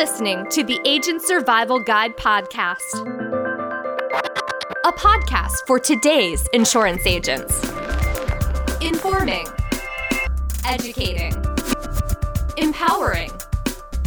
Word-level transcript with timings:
listening 0.00 0.46
to 0.48 0.64
the 0.64 0.80
Agent 0.86 1.20
Survival 1.20 1.78
Guide 1.78 2.16
podcast, 2.16 2.80
a 4.86 4.92
podcast 4.92 5.56
for 5.66 5.78
today's 5.78 6.48
insurance 6.54 7.06
agents. 7.06 7.62
Informing, 8.80 9.44
educating, 10.66 11.34
empowering, 12.56 13.30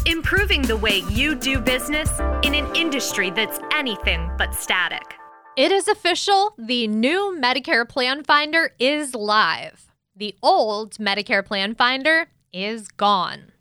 improving 0.08 0.64
the 0.64 0.76
way 0.76 1.04
you 1.12 1.36
do 1.36 1.60
business 1.60 2.10
in 2.42 2.56
an 2.56 2.76
industry 2.76 3.30
that's 3.30 3.60
anything 3.72 4.32
but 4.36 4.56
static. 4.56 5.14
It 5.56 5.72
is 5.72 5.88
official. 5.88 6.56
The 6.58 6.88
new 6.88 7.38
Medicare 7.40 7.88
Plan 7.88 8.24
Finder 8.24 8.72
is 8.80 9.14
live. 9.14 9.92
The 10.16 10.36
old 10.42 10.96
Medicare 10.96 11.46
Plan 11.46 11.76
Finder 11.76 12.30
is 12.52 12.88
gone. 12.88 13.53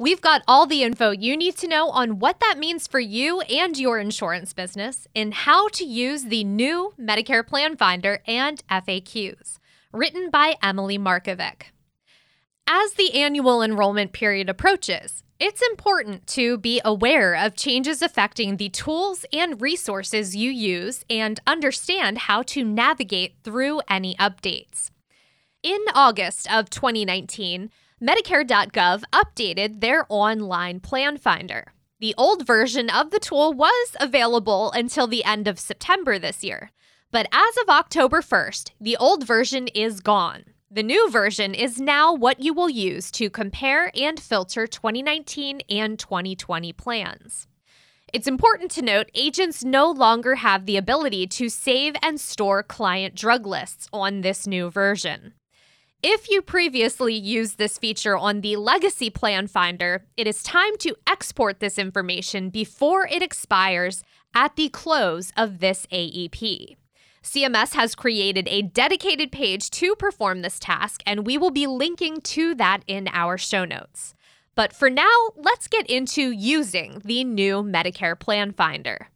We've 0.00 0.22
got 0.22 0.40
all 0.48 0.64
the 0.64 0.82
info 0.82 1.10
you 1.10 1.36
need 1.36 1.58
to 1.58 1.68
know 1.68 1.90
on 1.90 2.20
what 2.20 2.40
that 2.40 2.56
means 2.58 2.86
for 2.86 2.98
you 2.98 3.42
and 3.42 3.76
your 3.76 3.98
insurance 3.98 4.54
business 4.54 5.06
and 5.14 5.34
how 5.34 5.68
to 5.68 5.84
use 5.84 6.24
the 6.24 6.42
new 6.42 6.94
Medicare 6.98 7.46
Plan 7.46 7.76
Finder 7.76 8.22
and 8.26 8.66
FAQs, 8.68 9.58
written 9.92 10.30
by 10.30 10.54
Emily 10.62 10.96
Markovic. 10.96 11.64
As 12.66 12.94
the 12.94 13.12
annual 13.12 13.60
enrollment 13.60 14.12
period 14.12 14.48
approaches, 14.48 15.22
it's 15.38 15.60
important 15.60 16.26
to 16.28 16.56
be 16.56 16.80
aware 16.82 17.34
of 17.34 17.54
changes 17.54 18.00
affecting 18.00 18.56
the 18.56 18.70
tools 18.70 19.26
and 19.34 19.60
resources 19.60 20.34
you 20.34 20.50
use 20.50 21.04
and 21.10 21.40
understand 21.46 22.16
how 22.20 22.40
to 22.44 22.64
navigate 22.64 23.34
through 23.44 23.82
any 23.86 24.14
updates. 24.14 24.90
In 25.62 25.80
August 25.94 26.50
of 26.50 26.70
2019, 26.70 27.70
Medicare.gov 28.02 29.02
updated 29.12 29.82
their 29.82 30.06
online 30.08 30.80
plan 30.80 31.18
finder. 31.18 31.74
The 31.98 32.14
old 32.16 32.46
version 32.46 32.88
of 32.88 33.10
the 33.10 33.18
tool 33.18 33.52
was 33.52 33.94
available 34.00 34.72
until 34.72 35.06
the 35.06 35.22
end 35.22 35.46
of 35.46 35.58
September 35.58 36.18
this 36.18 36.42
year. 36.42 36.70
But 37.10 37.26
as 37.30 37.58
of 37.58 37.68
October 37.68 38.22
1st, 38.22 38.70
the 38.80 38.96
old 38.96 39.26
version 39.26 39.68
is 39.68 40.00
gone. 40.00 40.44
The 40.70 40.82
new 40.82 41.10
version 41.10 41.52
is 41.52 41.78
now 41.78 42.14
what 42.14 42.40
you 42.40 42.54
will 42.54 42.70
use 42.70 43.10
to 43.12 43.28
compare 43.28 43.92
and 43.94 44.18
filter 44.18 44.66
2019 44.66 45.60
and 45.68 45.98
2020 45.98 46.72
plans. 46.72 47.48
It's 48.14 48.26
important 48.26 48.70
to 48.72 48.82
note 48.82 49.10
agents 49.14 49.62
no 49.62 49.90
longer 49.90 50.36
have 50.36 50.64
the 50.64 50.78
ability 50.78 51.26
to 51.26 51.50
save 51.50 51.96
and 52.02 52.18
store 52.18 52.62
client 52.62 53.14
drug 53.14 53.46
lists 53.46 53.90
on 53.92 54.22
this 54.22 54.46
new 54.46 54.70
version. 54.70 55.34
If 56.02 56.30
you 56.30 56.40
previously 56.40 57.12
used 57.12 57.58
this 57.58 57.76
feature 57.76 58.16
on 58.16 58.40
the 58.40 58.56
Legacy 58.56 59.10
Plan 59.10 59.46
Finder, 59.46 60.06
it 60.16 60.26
is 60.26 60.42
time 60.42 60.78
to 60.78 60.96
export 61.06 61.60
this 61.60 61.78
information 61.78 62.48
before 62.48 63.06
it 63.06 63.22
expires 63.22 64.02
at 64.34 64.56
the 64.56 64.70
close 64.70 65.30
of 65.36 65.58
this 65.58 65.86
AEP. 65.92 66.76
CMS 67.22 67.74
has 67.74 67.94
created 67.94 68.48
a 68.48 68.62
dedicated 68.62 69.30
page 69.30 69.68
to 69.72 69.94
perform 69.94 70.40
this 70.40 70.58
task, 70.58 71.02
and 71.04 71.26
we 71.26 71.36
will 71.36 71.50
be 71.50 71.66
linking 71.66 72.22
to 72.22 72.54
that 72.54 72.82
in 72.86 73.06
our 73.12 73.36
show 73.36 73.66
notes. 73.66 74.14
But 74.54 74.72
for 74.72 74.88
now, 74.88 75.32
let's 75.36 75.68
get 75.68 75.84
into 75.86 76.30
using 76.30 77.02
the 77.04 77.24
new 77.24 77.62
Medicare 77.62 78.18
Plan 78.18 78.52
Finder. 78.52 79.08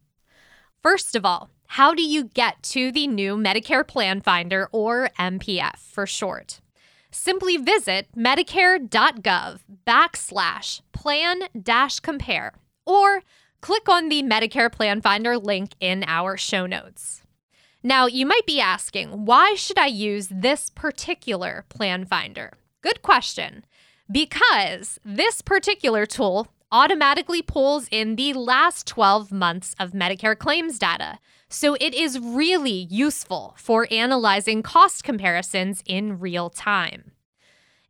First 0.83 1.15
of 1.15 1.25
all, 1.25 1.49
how 1.65 1.95
do 1.95 2.03
you 2.03 2.25
get 2.25 2.61
to 2.61 2.91
the 2.91 3.07
new 3.07 3.37
Medicare 3.37 3.87
Plan 3.87 4.21
Finder, 4.21 4.69
or 4.71 5.09
MPF 5.17 5.77
for 5.79 6.05
short? 6.05 6.61
Simply 7.15 7.57
visit 7.57 8.07
medicare.gov 8.15 9.59
backslash 9.87 10.81
plan 10.91 11.43
dash 11.59 11.99
compare 11.99 12.53
or 12.85 13.21
click 13.61 13.89
on 13.89 14.09
the 14.09 14.21
Medicare 14.21 14.71
Plan 14.71 15.01
Finder 15.01 15.37
link 15.37 15.71
in 15.79 16.03
our 16.07 16.37
show 16.37 16.65
notes. 16.65 17.23
Now, 17.81 18.07
you 18.07 18.25
might 18.25 18.45
be 18.45 18.59
asking, 18.59 19.25
why 19.25 19.55
should 19.55 19.77
I 19.77 19.87
use 19.87 20.27
this 20.27 20.69
particular 20.71 21.65
plan 21.69 22.05
finder? 22.05 22.53
Good 22.81 23.01
question. 23.01 23.65
Because 24.11 24.99
this 25.03 25.41
particular 25.41 26.05
tool 26.05 26.47
automatically 26.71 27.41
pulls 27.41 27.87
in 27.89 28.15
the 28.15 28.33
last 28.33 28.85
12 28.87 29.31
months 29.31 29.75
of 29.79 29.91
Medicare 29.91 30.37
claims 30.37 30.77
data. 30.77 31.19
So 31.49 31.75
it 31.79 31.93
is 31.93 32.19
really 32.19 32.87
useful 32.89 33.55
for 33.57 33.87
analyzing 33.91 34.63
cost 34.63 35.03
comparisons 35.03 35.83
in 35.85 36.19
real 36.19 36.49
time. 36.49 37.11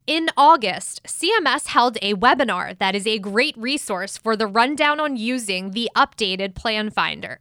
In 0.08 0.30
August, 0.38 1.02
CMS 1.04 1.68
held 1.68 1.98
a 2.02 2.14
webinar 2.14 2.78
that 2.78 2.94
is 2.94 3.08
a 3.08 3.18
great 3.18 3.58
resource 3.58 4.18
for 4.18 4.36
the 4.36 4.46
rundown 4.46 5.00
on 5.00 5.18
using 5.18 5.72
the 5.72 5.90
updated 5.96 6.54
Plan 6.54 6.92
Finder. 6.92 7.40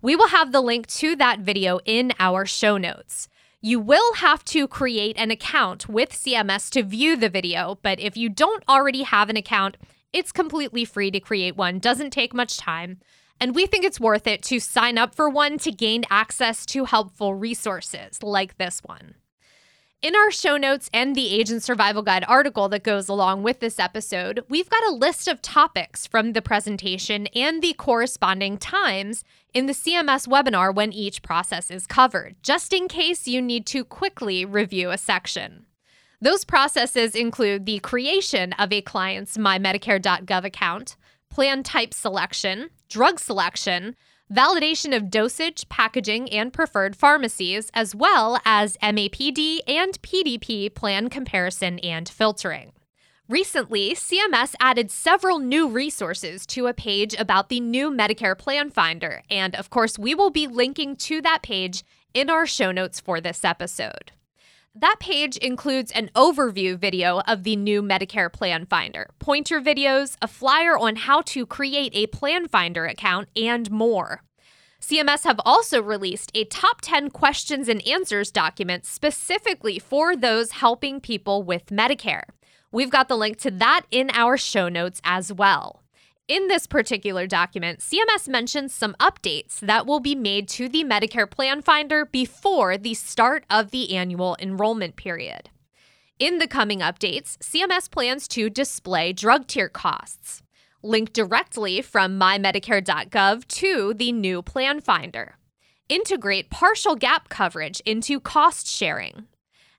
We 0.00 0.16
will 0.16 0.28
have 0.28 0.50
the 0.50 0.62
link 0.62 0.86
to 0.86 1.14
that 1.16 1.40
video 1.40 1.78
in 1.84 2.12
our 2.18 2.46
show 2.46 2.78
notes. 2.78 3.28
You 3.60 3.80
will 3.80 4.14
have 4.14 4.44
to 4.46 4.68
create 4.68 5.18
an 5.18 5.30
account 5.30 5.88
with 5.88 6.10
CMS 6.10 6.70
to 6.70 6.82
view 6.82 7.16
the 7.16 7.28
video, 7.28 7.78
but 7.82 8.00
if 8.00 8.16
you 8.16 8.28
don't 8.28 8.62
already 8.68 9.02
have 9.02 9.28
an 9.28 9.36
account, 9.36 9.76
it's 10.12 10.32
completely 10.32 10.84
free 10.84 11.10
to 11.10 11.20
create 11.20 11.56
one, 11.56 11.80
doesn't 11.80 12.12
take 12.12 12.32
much 12.32 12.56
time. 12.56 13.00
And 13.40 13.54
we 13.54 13.66
think 13.66 13.84
it's 13.84 14.00
worth 14.00 14.26
it 14.26 14.42
to 14.44 14.60
sign 14.60 14.98
up 14.98 15.14
for 15.14 15.28
one 15.28 15.58
to 15.58 15.70
gain 15.70 16.04
access 16.10 16.64
to 16.66 16.84
helpful 16.84 17.34
resources 17.34 18.22
like 18.22 18.56
this 18.56 18.80
one. 18.82 19.14
In 20.02 20.14
our 20.14 20.30
show 20.30 20.56
notes 20.56 20.90
and 20.92 21.14
the 21.14 21.34
Agent 21.34 21.62
Survival 21.62 22.02
Guide 22.02 22.24
article 22.28 22.68
that 22.68 22.84
goes 22.84 23.08
along 23.08 23.42
with 23.42 23.60
this 23.60 23.80
episode, 23.80 24.44
we've 24.48 24.68
got 24.68 24.86
a 24.86 24.94
list 24.94 25.26
of 25.26 25.42
topics 25.42 26.06
from 26.06 26.32
the 26.32 26.42
presentation 26.42 27.26
and 27.28 27.62
the 27.62 27.72
corresponding 27.72 28.58
times 28.58 29.24
in 29.52 29.66
the 29.66 29.72
CMS 29.72 30.28
webinar 30.28 30.72
when 30.74 30.92
each 30.92 31.22
process 31.22 31.70
is 31.70 31.86
covered, 31.86 32.36
just 32.42 32.72
in 32.72 32.88
case 32.88 33.26
you 33.26 33.40
need 33.40 33.66
to 33.66 33.84
quickly 33.84 34.44
review 34.44 34.90
a 34.90 34.98
section. 34.98 35.64
Those 36.20 36.44
processes 36.44 37.14
include 37.14 37.66
the 37.66 37.78
creation 37.80 38.52
of 38.54 38.72
a 38.72 38.82
client's 38.82 39.36
MyMedicare.gov 39.36 40.44
account, 40.44 40.96
plan 41.30 41.62
type 41.62 41.92
selection, 41.92 42.70
drug 42.88 43.18
selection, 43.18 43.96
validation 44.32 44.96
of 44.96 45.10
dosage, 45.10 45.68
packaging, 45.68 46.28
and 46.30 46.52
preferred 46.52 46.96
pharmacies, 46.96 47.70
as 47.74 47.94
well 47.94 48.40
as 48.44 48.76
MAPD 48.82 49.60
and 49.66 50.00
PDP 50.02 50.74
plan 50.74 51.08
comparison 51.08 51.78
and 51.80 52.08
filtering. 52.08 52.72
Recently, 53.28 53.92
CMS 53.94 54.54
added 54.60 54.90
several 54.90 55.40
new 55.40 55.68
resources 55.68 56.46
to 56.46 56.68
a 56.68 56.74
page 56.74 57.12
about 57.14 57.48
the 57.48 57.58
new 57.58 57.90
Medicare 57.90 58.38
Plan 58.38 58.70
Finder, 58.70 59.22
and 59.28 59.56
of 59.56 59.68
course, 59.68 59.98
we 59.98 60.14
will 60.14 60.30
be 60.30 60.46
linking 60.46 60.94
to 60.96 61.20
that 61.22 61.42
page 61.42 61.82
in 62.14 62.30
our 62.30 62.46
show 62.46 62.70
notes 62.70 63.00
for 63.00 63.20
this 63.20 63.44
episode. 63.44 64.12
That 64.78 64.96
page 65.00 65.38
includes 65.38 65.90
an 65.92 66.10
overview 66.14 66.76
video 66.76 67.20
of 67.20 67.44
the 67.44 67.56
new 67.56 67.80
Medicare 67.80 68.30
Plan 68.30 68.66
Finder, 68.66 69.08
pointer 69.18 69.58
videos, 69.58 70.16
a 70.20 70.28
flyer 70.28 70.76
on 70.76 70.96
how 70.96 71.22
to 71.22 71.46
create 71.46 71.92
a 71.94 72.08
Plan 72.08 72.46
Finder 72.46 72.84
account, 72.84 73.30
and 73.34 73.70
more. 73.70 74.22
CMS 74.78 75.24
have 75.24 75.40
also 75.46 75.82
released 75.82 76.30
a 76.34 76.44
top 76.44 76.82
10 76.82 77.08
questions 77.08 77.70
and 77.70 77.88
answers 77.88 78.30
document 78.30 78.84
specifically 78.84 79.78
for 79.78 80.14
those 80.14 80.50
helping 80.50 81.00
people 81.00 81.42
with 81.42 81.64
Medicare. 81.68 82.24
We've 82.70 82.90
got 82.90 83.08
the 83.08 83.16
link 83.16 83.38
to 83.38 83.50
that 83.52 83.86
in 83.90 84.10
our 84.12 84.36
show 84.36 84.68
notes 84.68 85.00
as 85.02 85.32
well. 85.32 85.85
In 86.28 86.48
this 86.48 86.66
particular 86.66 87.28
document, 87.28 87.78
CMS 87.78 88.26
mentions 88.26 88.74
some 88.74 88.96
updates 88.98 89.60
that 89.60 89.86
will 89.86 90.00
be 90.00 90.16
made 90.16 90.48
to 90.48 90.68
the 90.68 90.82
Medicare 90.82 91.30
Plan 91.30 91.62
Finder 91.62 92.04
before 92.04 92.76
the 92.76 92.94
start 92.94 93.44
of 93.48 93.70
the 93.70 93.94
annual 93.94 94.36
enrollment 94.40 94.96
period. 94.96 95.50
In 96.18 96.38
the 96.38 96.48
coming 96.48 96.80
updates, 96.80 97.38
CMS 97.38 97.88
plans 97.88 98.26
to 98.28 98.50
display 98.50 99.12
drug 99.12 99.46
tier 99.46 99.68
costs, 99.68 100.42
link 100.82 101.12
directly 101.12 101.80
from 101.80 102.18
mymedicare.gov 102.18 103.46
to 103.46 103.94
the 103.94 104.10
new 104.10 104.42
Plan 104.42 104.80
Finder, 104.80 105.36
integrate 105.88 106.50
partial 106.50 106.96
gap 106.96 107.28
coverage 107.28 107.78
into 107.86 108.18
cost 108.18 108.66
sharing, 108.66 109.28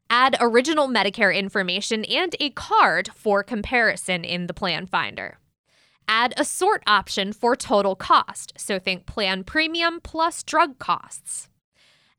add 0.10 0.38
original 0.40 0.88
Medicare 0.88 1.36
information 1.36 2.06
and 2.06 2.38
a 2.40 2.52
card 2.52 3.10
for 3.14 3.44
comparison 3.44 4.24
in 4.24 4.48
the 4.48 4.54
Plan 4.54 4.88
Finder 4.88 5.40
Add 6.08 6.34
a 6.38 6.46
sort 6.46 6.84
option 6.88 7.34
for 7.34 7.56
total 7.56 7.96
cost, 7.96 8.54
so 8.58 8.80
think 8.80 9.06
plan 9.06 9.44
premium 9.44 10.00
plus 10.02 10.42
drug 10.42 10.80
costs. 10.80 11.50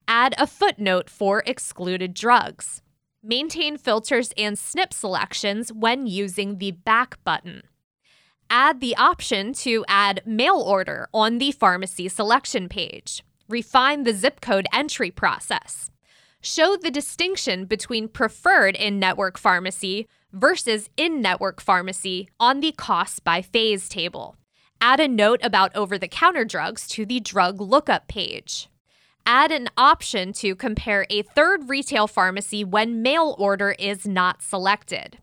Add 0.06 0.34
a 0.38 0.46
footnote 0.46 1.08
for 1.08 1.42
excluded 1.46 2.14
drugs. 2.14 2.82
Maintain 3.22 3.76
filters 3.76 4.32
and 4.36 4.56
SNP 4.56 4.92
selections 4.92 5.72
when 5.72 6.06
using 6.06 6.58
the 6.58 6.70
back 6.70 7.22
button. 7.24 7.62
Add 8.50 8.80
the 8.80 8.96
option 8.96 9.52
to 9.54 9.84
add 9.88 10.22
mail 10.24 10.56
order 10.56 11.08
on 11.12 11.38
the 11.38 11.52
pharmacy 11.52 12.08
selection 12.08 12.68
page. 12.68 13.22
Refine 13.48 14.04
the 14.04 14.14
zip 14.14 14.40
code 14.40 14.66
entry 14.72 15.10
process. 15.10 15.90
Show 16.40 16.76
the 16.76 16.90
distinction 16.90 17.64
between 17.64 18.08
preferred 18.08 18.76
in 18.76 18.98
network 18.98 19.36
pharmacy 19.36 20.06
versus 20.32 20.90
in 20.96 21.20
network 21.20 21.60
pharmacy 21.60 22.28
on 22.38 22.60
the 22.60 22.72
cost 22.72 23.24
by 23.24 23.42
phase 23.42 23.88
table. 23.88 24.36
Add 24.80 25.00
a 25.00 25.08
note 25.08 25.40
about 25.42 25.74
over 25.74 25.98
the 25.98 26.08
counter 26.08 26.44
drugs 26.44 26.86
to 26.88 27.04
the 27.04 27.20
drug 27.20 27.60
lookup 27.60 28.08
page. 28.08 28.68
Add 29.26 29.50
an 29.50 29.68
option 29.76 30.32
to 30.34 30.54
compare 30.54 31.06
a 31.10 31.22
third 31.22 31.68
retail 31.68 32.06
pharmacy 32.06 32.64
when 32.64 33.02
mail 33.02 33.36
order 33.38 33.72
is 33.78 34.06
not 34.06 34.42
selected. 34.42 35.18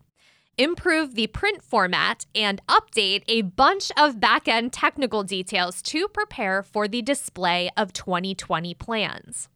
Improve 0.57 1.15
the 1.15 1.27
print 1.27 1.63
format 1.63 2.25
and 2.33 2.61
update 2.67 3.23
a 3.27 3.41
bunch 3.41 3.91
of 3.97 4.19
back 4.19 4.47
end 4.47 4.71
technical 4.71 5.23
details 5.23 5.81
to 5.81 6.07
prepare 6.07 6.63
for 6.63 6.87
the 6.87 7.01
display 7.01 7.69
of 7.75 7.91
2020 7.91 8.73
plans. 8.75 9.49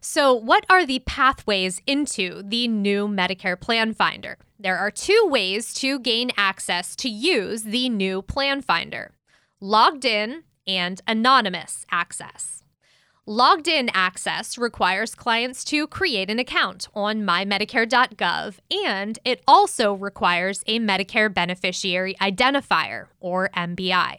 So, 0.00 0.32
what 0.34 0.64
are 0.70 0.86
the 0.86 1.00
pathways 1.00 1.80
into 1.86 2.42
the 2.42 2.68
new 2.68 3.08
Medicare 3.08 3.60
Plan 3.60 3.92
Finder? 3.92 4.38
There 4.58 4.78
are 4.78 4.90
two 4.90 5.26
ways 5.28 5.74
to 5.74 5.98
gain 5.98 6.30
access 6.36 6.94
to 6.96 7.08
use 7.08 7.64
the 7.64 7.88
new 7.88 8.22
Plan 8.22 8.62
Finder 8.62 9.12
logged 9.60 10.04
in 10.04 10.44
and 10.66 11.00
anonymous 11.06 11.86
access. 11.90 12.62
Logged 13.28 13.66
in 13.66 13.90
access 13.92 14.56
requires 14.56 15.14
clients 15.14 15.64
to 15.64 15.86
create 15.88 16.30
an 16.30 16.38
account 16.38 16.88
on 16.94 17.22
mymedicare.gov, 17.22 18.58
and 18.86 19.18
it 19.24 19.42
also 19.48 19.94
requires 19.94 20.62
a 20.66 20.78
Medicare 20.78 21.32
Beneficiary 21.32 22.14
Identifier, 22.20 23.06
or 23.18 23.48
MBI. 23.56 24.18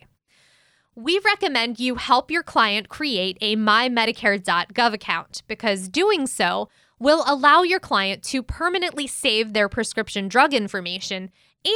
We 0.98 1.22
recommend 1.24 1.80
you 1.80 1.94
help 1.94 2.32
your 2.32 2.42
client 2.42 2.90
create 2.90 3.38
a 3.40 3.56
mymedicare.gov 3.56 4.94
account 4.94 5.44
because 5.48 5.90
doing 5.90 6.26
so 6.26 6.70
will 6.98 7.24
allow 7.28 7.62
your 7.62 7.80
client 7.80 8.24
to 8.24 8.42
permanently 8.42 9.06
save 9.06 9.54
their 9.54 9.70
prescription 9.70 10.28
drug 10.28 10.56
information 10.56 11.30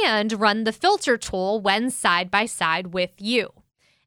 and 0.04 0.32
run 0.32 0.64
the 0.64 0.72
filter 0.72 1.16
tool 1.16 1.60
when 1.60 1.88
side 1.88 2.32
by 2.32 2.46
side 2.46 2.88
with 2.88 3.12
you. 3.18 3.50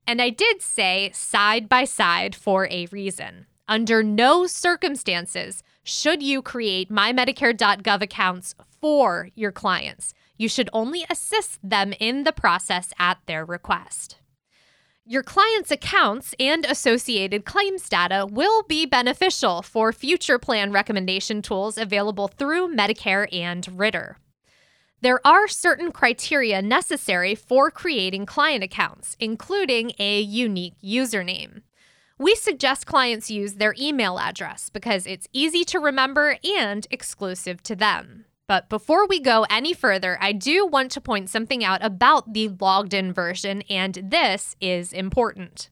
And 0.06 0.22
I 0.22 0.32
did 0.32 0.62
say 0.62 1.12
side 1.14 1.70
by 1.70 1.86
side 1.86 2.36
for 2.36 2.68
a 2.70 2.88
reason. 2.88 3.46
Under 3.70 4.04
no 4.04 4.46
circumstances 4.48 5.64
should 5.82 6.22
you 6.22 6.42
create 6.42 6.92
mymedicare.gov 6.92 8.02
accounts 8.02 8.54
for 8.82 9.30
your 9.34 9.54
clients. 9.54 10.14
You 10.38 10.50
should 10.50 10.70
only 10.74 11.06
assist 11.10 11.60
them 11.64 11.94
in 12.02 12.26
the 12.26 12.34
process 12.34 12.92
at 13.00 13.20
their 13.28 13.46
request. 13.46 14.18
Your 15.08 15.22
client's 15.22 15.70
accounts 15.70 16.34
and 16.40 16.66
associated 16.66 17.46
claims 17.46 17.88
data 17.88 18.26
will 18.28 18.64
be 18.64 18.88
beneficial 18.88 19.62
for 19.62 19.94
future 19.94 20.40
plan 20.40 20.72
recommendation 20.72 21.44
tools 21.44 21.78
available 21.78 22.28
through 22.28 22.76
Medicare 22.76 23.32
and 23.32 23.68
Ritter. 23.78 24.18
There 25.02 25.20
are 25.24 25.48
certain 25.48 25.92
criteria 25.92 26.60
necessary 26.64 27.36
for 27.36 27.70
creating 27.70 28.26
client 28.26 28.64
accounts, 28.64 29.16
including 29.20 29.92
a 30.00 30.22
unique 30.22 30.74
username. 30.84 31.62
We 32.18 32.34
suggest 32.34 32.88
clients 32.88 33.30
use 33.30 33.56
their 33.56 33.76
email 33.80 34.18
address 34.18 34.72
because 34.72 35.06
it's 35.06 35.28
easy 35.32 35.64
to 35.66 35.80
remember 35.80 36.38
and 36.44 36.88
exclusive 36.90 37.62
to 37.62 37.76
them. 37.76 38.26
But 38.48 38.70
before 38.70 39.08
we 39.08 39.20
go 39.20 39.46
any 39.50 39.74
further, 39.74 40.18
I 40.22 40.32
do 40.32 40.68
want 40.68 40.92
to 40.92 41.02
point 41.02 41.30
something 41.30 41.64
out 41.64 41.84
about 41.84 42.34
the 42.34 42.50
logged 42.50 42.94
in 42.94 43.12
version, 43.12 43.64
and 43.64 43.96
this 44.04 44.56
is 44.62 44.94
important. 44.94 45.70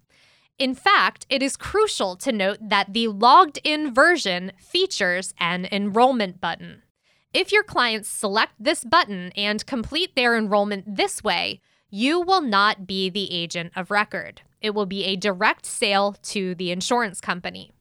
In 0.58 0.74
fact, 0.74 1.25
it 1.30 1.44
is 1.44 1.56
crucial 1.56 2.16
to 2.18 2.31
note 2.31 2.58
that 2.62 2.94
the 2.94 3.08
logged 3.10 3.60
in 3.64 3.94
version 3.94 4.52
features 4.58 5.34
an 5.40 5.68
enrollment 5.72 6.42
button. 6.42 6.84
If 7.34 7.52
your 7.52 7.64
clients 7.64 8.10
select 8.10 8.54
this 8.60 8.84
button 8.84 9.31
and 9.36 9.66
complete 9.66 10.16
their 10.16 10.38
enrollment 10.38 10.96
this 10.96 11.24
way, 11.24 11.62
you 11.90 12.22
will 12.22 12.42
not 12.42 12.88
be 12.88 13.10
the 13.10 13.31
agent 13.31 13.74
of 13.75 13.92
record. 13.92 14.42
It 14.62 14.72
will 14.72 14.86
be 14.86 15.06
a 15.06 15.16
direct 15.16 15.66
sale 15.66 16.16
to 16.24 16.56
the 16.56 16.72
insurance 16.72 17.20
company. 17.20 17.72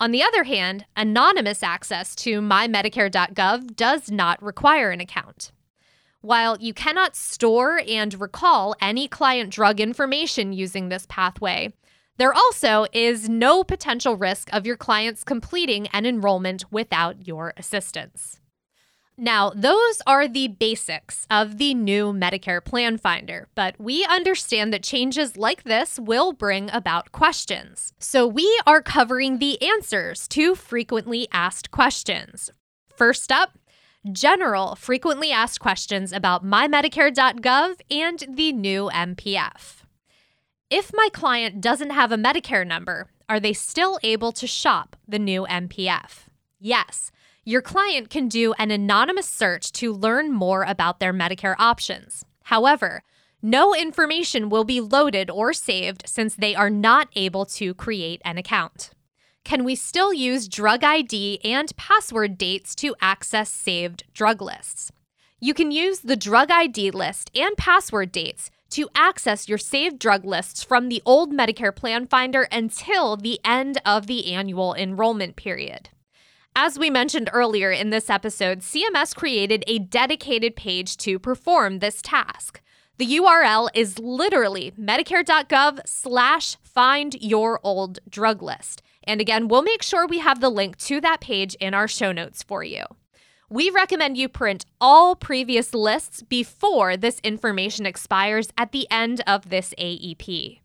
On 0.00 0.12
the 0.12 0.22
other 0.22 0.44
hand, 0.44 0.86
anonymous 0.96 1.62
access 1.62 2.14
to 2.16 2.40
mymedicare.gov 2.40 3.74
does 3.74 4.10
not 4.10 4.40
require 4.40 4.90
an 4.90 5.00
account. 5.00 5.50
While 6.20 6.56
you 6.60 6.72
cannot 6.72 7.16
store 7.16 7.80
and 7.86 8.20
recall 8.20 8.76
any 8.80 9.08
client 9.08 9.52
drug 9.52 9.80
information 9.80 10.52
using 10.52 10.88
this 10.88 11.06
pathway, 11.08 11.72
there 12.16 12.32
also 12.32 12.86
is 12.92 13.28
no 13.28 13.64
potential 13.64 14.16
risk 14.16 14.52
of 14.52 14.66
your 14.66 14.76
clients 14.76 15.24
completing 15.24 15.88
an 15.88 16.06
enrollment 16.06 16.64
without 16.70 17.26
your 17.26 17.52
assistance. 17.56 18.40
Now, 19.20 19.50
those 19.52 20.00
are 20.06 20.28
the 20.28 20.46
basics 20.46 21.26
of 21.28 21.58
the 21.58 21.74
new 21.74 22.12
Medicare 22.12 22.64
Plan 22.64 22.96
Finder, 22.98 23.48
but 23.56 23.74
we 23.76 24.04
understand 24.04 24.72
that 24.72 24.84
changes 24.84 25.36
like 25.36 25.64
this 25.64 25.98
will 25.98 26.32
bring 26.32 26.70
about 26.70 27.10
questions. 27.10 27.92
So, 27.98 28.28
we 28.28 28.60
are 28.64 28.80
covering 28.80 29.38
the 29.38 29.60
answers 29.60 30.28
to 30.28 30.54
frequently 30.54 31.26
asked 31.32 31.72
questions. 31.72 32.52
First 32.94 33.32
up, 33.32 33.58
general 34.12 34.76
frequently 34.76 35.32
asked 35.32 35.58
questions 35.58 36.12
about 36.12 36.44
mymedicare.gov 36.44 37.80
and 37.90 38.24
the 38.30 38.52
new 38.52 38.88
MPF. 38.94 39.82
If 40.70 40.92
my 40.94 41.08
client 41.12 41.60
doesn't 41.60 41.90
have 41.90 42.12
a 42.12 42.16
Medicare 42.16 42.64
number, 42.64 43.08
are 43.28 43.40
they 43.40 43.52
still 43.52 43.98
able 44.04 44.30
to 44.30 44.46
shop 44.46 44.94
the 45.08 45.18
new 45.18 45.44
MPF? 45.50 46.28
Yes 46.60 47.10
your 47.48 47.62
client 47.62 48.10
can 48.10 48.28
do 48.28 48.52
an 48.58 48.70
anonymous 48.70 49.26
search 49.26 49.72
to 49.72 49.90
learn 49.90 50.30
more 50.30 50.64
about 50.64 51.00
their 51.00 51.14
Medicare 51.14 51.54
options. 51.58 52.22
However, 52.42 53.02
no 53.40 53.74
information 53.74 54.50
will 54.50 54.64
be 54.64 54.82
loaded 54.82 55.30
or 55.30 55.54
saved 55.54 56.02
since 56.04 56.34
they 56.34 56.54
are 56.54 56.68
not 56.68 57.08
able 57.16 57.46
to 57.46 57.72
create 57.72 58.20
an 58.22 58.36
account. 58.36 58.90
Can 59.44 59.64
we 59.64 59.74
still 59.76 60.12
use 60.12 60.46
drug 60.46 60.84
ID 60.84 61.40
and 61.42 61.74
password 61.78 62.36
dates 62.36 62.74
to 62.74 62.94
access 63.00 63.50
saved 63.50 64.04
drug 64.12 64.42
lists? 64.42 64.92
You 65.40 65.54
can 65.54 65.70
use 65.70 66.00
the 66.00 66.16
drug 66.16 66.50
ID 66.50 66.90
list 66.90 67.30
and 67.34 67.56
password 67.56 68.12
dates 68.12 68.50
to 68.72 68.90
access 68.94 69.48
your 69.48 69.56
saved 69.56 69.98
drug 69.98 70.26
lists 70.26 70.62
from 70.62 70.90
the 70.90 71.00
old 71.06 71.32
Medicare 71.32 71.74
Plan 71.74 72.06
Finder 72.06 72.42
until 72.52 73.16
the 73.16 73.40
end 73.42 73.80
of 73.86 74.06
the 74.06 74.34
annual 74.34 74.74
enrollment 74.74 75.36
period. 75.36 75.88
As 76.60 76.76
we 76.76 76.90
mentioned 76.90 77.30
earlier 77.32 77.70
in 77.70 77.90
this 77.90 78.10
episode, 78.10 78.62
CMS 78.62 79.14
created 79.14 79.62
a 79.68 79.78
dedicated 79.78 80.56
page 80.56 80.96
to 80.96 81.16
perform 81.20 81.78
this 81.78 82.02
task. 82.02 82.60
The 82.96 83.06
URL 83.06 83.68
is 83.74 84.00
literally 84.00 84.72
medicare.gov 84.72 85.78
slash 85.86 86.56
find 86.64 87.14
your 87.22 87.60
old 87.62 88.00
drug 88.10 88.42
list. 88.42 88.82
And 89.04 89.20
again, 89.20 89.46
we'll 89.46 89.62
make 89.62 89.84
sure 89.84 90.04
we 90.04 90.18
have 90.18 90.40
the 90.40 90.50
link 90.50 90.76
to 90.78 91.00
that 91.00 91.20
page 91.20 91.54
in 91.60 91.74
our 91.74 91.86
show 91.86 92.10
notes 92.10 92.42
for 92.42 92.64
you. 92.64 92.82
We 93.48 93.70
recommend 93.70 94.18
you 94.18 94.28
print 94.28 94.66
all 94.80 95.14
previous 95.14 95.72
lists 95.72 96.24
before 96.24 96.96
this 96.96 97.20
information 97.22 97.86
expires 97.86 98.48
at 98.58 98.72
the 98.72 98.88
end 98.90 99.22
of 99.28 99.50
this 99.50 99.74
AEP. 99.78 100.58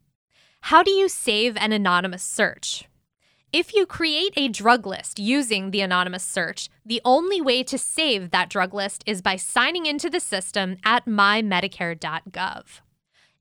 How 0.62 0.82
do 0.82 0.90
you 0.90 1.08
save 1.08 1.56
an 1.58 1.72
anonymous 1.72 2.24
search? 2.24 2.86
If 3.54 3.76
you 3.76 3.86
create 3.86 4.34
a 4.36 4.48
drug 4.48 4.88
list 4.88 5.20
using 5.20 5.70
the 5.70 5.82
anonymous 5.82 6.24
search, 6.24 6.70
the 6.84 7.00
only 7.06 7.40
way 7.40 7.62
to 7.62 7.78
save 7.78 8.32
that 8.32 8.50
drug 8.50 8.74
list 8.74 9.04
is 9.06 9.22
by 9.22 9.36
signing 9.36 9.86
into 9.86 10.10
the 10.10 10.20
system 10.20 10.78
at 10.84 11.06
mymedicare.gov. 11.06 12.64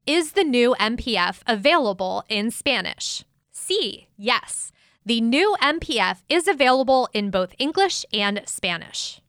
Is 0.07 0.33
the 0.33 0.45
new 0.45 0.77
MPF 0.79 1.41
available 1.47 2.25
in 2.29 2.51
Spanish? 2.51 3.25
C. 3.53 4.09
Yes. 4.19 4.71
The 5.07 5.23
new 5.23 5.57
MPF 5.63 6.19
is 6.29 6.47
available 6.47 7.09
in 7.15 7.31
both 7.31 7.55
English 7.59 8.05
and 8.13 8.43
Spanish. 8.45 9.23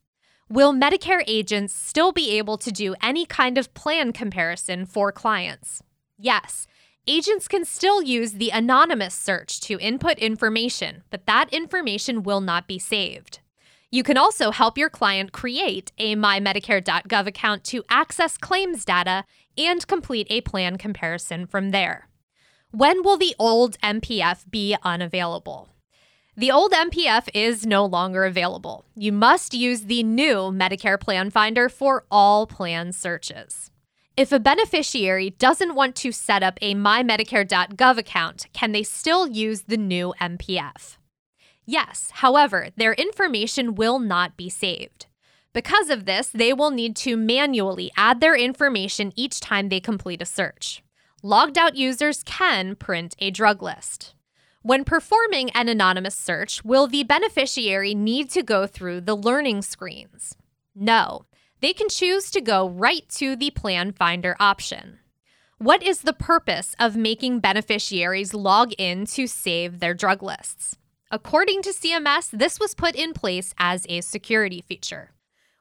Will 0.50 0.74
Medicare 0.74 1.24
agents 1.26 1.74
still 1.74 2.12
be 2.12 2.38
able 2.38 2.58
to 2.58 2.74
do 2.74 2.94
any 3.02 3.26
kind 3.26 3.58
of 3.58 3.74
plan 3.74 4.12
comparison 4.12 4.86
for 4.86 5.14
clients? 5.14 5.82
Yes 6.18 6.68
Agents 7.06 7.50
can 7.50 7.66
still 7.66 8.02
use 8.02 8.34
the 8.34 8.50
anonymous 8.52 9.14
search 9.14 9.60
to 9.62 9.78
input 9.80 10.18
information, 10.20 11.04
but 11.10 11.26
that 11.26 11.52
information 11.52 12.24
will 12.24 12.40
not 12.40 12.66
be 12.66 12.80
saved. 12.80 13.40
You 13.92 14.04
can 14.04 14.18
also 14.18 14.52
help 14.52 14.78
your 14.78 14.90
client 14.90 15.34
create 15.34 15.92
a 15.98 16.16
mymedicare.gov 16.16 17.28
account 17.28 17.66
to 17.66 17.84
access 17.90 18.38
claims 18.38 18.86
data 18.86 19.26
and 19.58 19.86
complete 19.86 20.28
a 20.30 20.40
plan 20.42 20.78
comparison 20.78 21.46
from 21.46 21.72
there. 21.72 22.08
When 22.72 23.04
will 23.04 23.18
the 23.18 23.36
old 23.38 23.78
MPF 23.82 24.50
be 24.50 24.78
unavailable? 24.82 25.68
The 26.38 26.52
old 26.52 26.72
MPF 26.72 27.28
is 27.34 27.66
no 27.66 27.86
longer 27.86 28.24
available. 28.24 28.86
You 28.96 29.12
must 29.12 29.54
use 29.54 29.82
the 29.82 30.04
new 30.04 30.54
Medicare 30.54 31.00
Plan 31.00 31.30
Finder 31.32 31.68
for 31.68 32.06
all 32.10 32.48
plan 32.48 32.94
searches. 32.94 33.72
If 34.16 34.32
a 34.32 34.40
beneficiary 34.40 35.32
doesn't 35.32 35.74
want 35.74 35.96
to 35.96 36.12
set 36.12 36.44
up 36.44 36.60
a 36.62 36.76
mymedicare.gov 36.76 37.98
account, 37.98 38.46
can 38.54 38.72
they 38.72 38.84
still 38.84 39.28
use 39.28 39.64
the 39.64 39.78
new 39.78 40.14
MPF? 40.22 40.98
Yes, 41.66 42.12
however, 42.14 42.68
their 42.78 42.94
information 42.94 43.74
will 43.74 43.98
not 43.98 44.38
be 44.38 44.50
saved. 44.52 45.08
Because 45.52 45.90
of 45.90 46.06
this, 46.06 46.28
they 46.28 46.54
will 46.54 46.70
need 46.70 46.96
to 46.98 47.18
manually 47.18 47.92
add 47.98 48.22
their 48.22 48.36
information 48.36 49.14
each 49.16 49.40
time 49.40 49.70
they 49.70 49.80
complete 49.80 50.22
a 50.22 50.26
search. 50.26 50.84
logged 51.24 51.58
out 51.58 51.76
users 51.76 52.22
can 52.22 52.76
print 52.76 53.16
a 53.18 53.32
drug 53.32 53.64
list. 53.64 54.14
When 54.62 54.84
performing 54.84 55.50
an 55.52 55.70
anonymous 55.70 56.16
search, 56.16 56.64
will 56.64 56.86
the 56.86 57.04
beneficiary 57.04 57.96
need 57.96 58.30
to 58.32 58.44
go 58.44 58.68
through 58.68 59.02
the 59.02 59.16
learning 59.16 59.64
screens? 59.64 60.36
No, 60.76 61.26
they 61.64 61.74
can 61.74 61.88
choose 61.90 62.30
to 62.32 62.42
go 62.42 62.68
right 62.68 63.08
to 63.10 63.36
the 63.36 63.52
Plan 63.52 63.92
Finder 63.94 64.36
option. 64.40 65.00
What 65.58 65.82
is 65.82 66.02
the 66.02 66.12
purpose 66.12 66.76
of 66.78 66.98
making 66.98 67.40
beneficiaries 67.40 68.34
log 68.34 68.74
in 68.78 69.06
to 69.08 69.28
save 69.28 69.80
their 69.80 69.94
drug 69.94 70.22
lists? 70.22 70.76
According 71.10 71.62
to 71.62 71.70
CMS, 71.70 72.32
this 72.32 72.60
was 72.60 72.76
put 72.76 72.96
in 72.96 73.14
place 73.14 73.54
as 73.58 73.86
a 73.88 74.02
security 74.02 74.62
feature. 74.62 75.12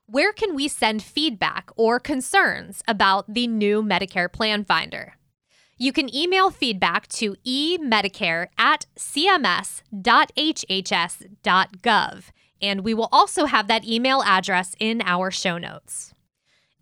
Where 0.06 0.32
can 0.32 0.56
we 0.56 0.66
send 0.66 1.02
feedback 1.02 1.70
or 1.76 2.00
concerns 2.00 2.82
about 2.88 3.32
the 3.32 3.46
new 3.46 3.82
Medicare 3.82 4.32
Plan 4.32 4.64
Finder? 4.64 5.14
You 5.78 5.92
can 5.92 6.12
email 6.14 6.50
feedback 6.50 7.06
to 7.08 7.36
emedicare 7.46 8.48
at 8.58 8.86
cms.hhs.gov, 8.98 9.82
and 12.62 12.82
we 12.82 12.94
will 12.94 13.08
also 13.10 13.46
have 13.46 13.66
that 13.66 13.84
email 13.84 14.22
address 14.22 14.74
in 14.78 15.02
our 15.04 15.30
show 15.30 15.58
notes. 15.58 16.14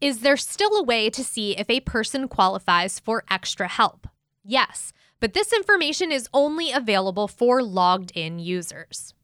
Is 0.00 0.20
there 0.20 0.36
still 0.36 0.76
a 0.76 0.82
way 0.82 1.10
to 1.10 1.24
see 1.24 1.56
if 1.56 1.68
a 1.68 1.80
person 1.80 2.28
qualifies 2.28 2.98
for 2.98 3.24
extra 3.30 3.68
help? 3.68 4.06
Yes, 4.44 4.92
but 5.18 5.34
this 5.34 5.52
information 5.52 6.12
is 6.12 6.28
only 6.32 6.72
available 6.72 7.28
for 7.28 7.62
logged 7.62 8.12
in 8.14 8.38
users. 8.38 9.14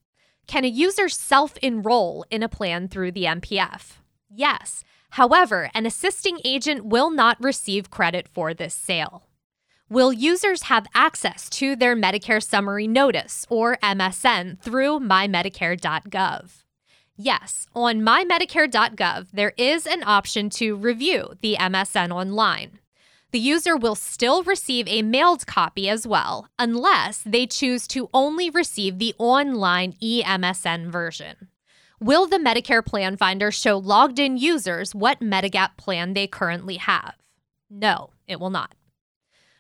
Can 0.47 0.65
a 0.65 0.69
user 0.69 1.09
self 1.09 1.57
enroll 1.59 2.25
in 2.31 2.43
a 2.43 2.49
plan 2.49 2.89
through 2.89 3.13
the 3.13 3.25
MPF? 3.25 3.99
Yes. 4.31 4.85
However, 5.11 5.71
an 5.75 5.87
assisting 5.87 6.39
agent 6.45 6.85
will 6.85 7.11
not 7.11 7.43
receive 7.43 7.91
credit 7.91 8.29
for 8.29 8.53
this 8.53 8.75
sale. 8.75 9.26
Will 9.89 10.13
users 10.13 10.63
have 10.63 10.87
access 10.95 11.49
to 11.51 11.77
their 11.77 11.95
Medicare 11.97 12.43
Summary 12.43 12.87
Notice, 12.87 13.47
or 13.49 13.77
MSN, 13.83 14.61
through 14.61 15.01
mymedicare.gov? 15.01 16.65
Yes, 17.17 17.67
on 17.75 18.01
mymedicare.gov, 18.01 19.29
there 19.33 19.53
is 19.57 19.87
an 19.87 20.03
option 20.05 20.51
to 20.51 20.77
review 20.77 21.35
the 21.41 21.57
MSN 21.59 22.15
online 22.15 22.81
the 23.37 23.41
user 23.41 23.77
will 23.77 23.95
still 23.95 24.43
receive 24.45 24.89
a 24.89 25.03
mailed 25.03 25.47
copy 25.47 25.91
as 25.91 26.07
well, 26.07 26.49
unless 26.59 27.19
they 27.19 27.47
choose 27.47 27.87
to 27.89 28.09
only 28.15 28.49
receive 28.49 28.99
the 28.99 29.15
online 29.19 29.93
eMSN 30.03 30.87
version. 30.87 31.49
Will 32.01 32.27
the 32.27 32.39
Medicare 32.39 32.83
Plan 32.83 33.17
Finder 33.19 33.51
show 33.51 33.77
logged 33.77 34.19
in 34.19 34.39
users 34.39 34.95
what 34.95 35.21
Medigap 35.21 35.77
plan 35.77 36.15
they 36.15 36.27
currently 36.27 36.77
have? 36.77 37.15
No, 37.69 38.09
it 38.27 38.41
will 38.41 38.49
not. 38.49 38.75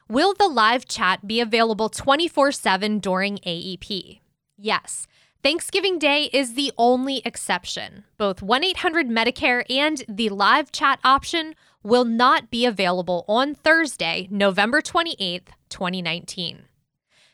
Will 0.08 0.34
the 0.34 0.46
live 0.46 0.86
chat 0.86 1.26
be 1.26 1.40
available 1.40 1.88
24 1.88 2.52
7 2.52 3.00
during 3.00 3.38
AEP? 3.38 4.20
Yes. 4.56 5.08
Thanksgiving 5.42 5.98
Day 5.98 6.30
is 6.32 6.54
the 6.54 6.72
only 6.78 7.22
exception. 7.24 8.04
Both 8.16 8.40
1 8.40 8.62
800 8.62 9.08
Medicare 9.08 9.64
and 9.68 10.04
the 10.08 10.28
live 10.28 10.70
chat 10.70 11.00
option 11.02 11.56
will 11.82 12.04
not 12.04 12.52
be 12.52 12.64
available 12.64 13.24
on 13.26 13.56
Thursday, 13.56 14.28
November 14.30 14.80
28th, 14.80 15.48
2019. 15.70 16.66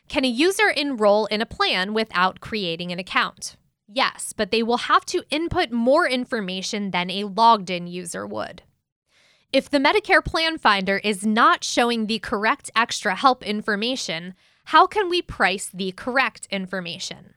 Can 0.09 0.25
a 0.25 0.27
user 0.27 0.69
enroll 0.69 1.27
in 1.27 1.41
a 1.41 1.45
plan 1.45 1.93
without 1.93 2.39
creating 2.39 2.91
an 2.91 2.97
account? 2.97 3.55
Yes, 3.87 4.33
but 4.35 4.49
they 4.49 4.63
will 4.63 4.89
have 4.89 5.05
to 5.05 5.23
input 5.29 5.71
more 5.71 6.07
information 6.07 6.89
than 6.89 7.11
a 7.11 7.25
logged 7.25 7.69
in 7.69 7.85
user 7.85 8.25
would. 8.25 8.63
If 9.53 9.69
the 9.69 9.77
Medicare 9.77 10.25
Plan 10.25 10.57
Finder 10.57 10.97
is 10.97 11.27
not 11.27 11.63
showing 11.63 12.07
the 12.07 12.17
correct 12.17 12.71
extra 12.75 13.13
help 13.13 13.43
information, 13.43 14.33
how 14.65 14.87
can 14.87 15.09
we 15.11 15.21
price 15.21 15.69
the 15.71 15.91
correct 15.91 16.47
information? 16.49 17.35